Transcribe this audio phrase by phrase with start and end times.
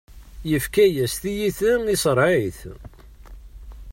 [0.51, 2.59] Yefka-yas tiyita iṣreɛ-it.